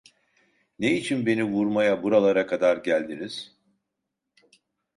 Ne 0.79 0.93
için 0.93 1.25
beni 1.25 1.43
vurmaya 1.43 2.03
buralara 2.03 2.47
kadar 2.47 2.77
geldiniz? 2.77 3.57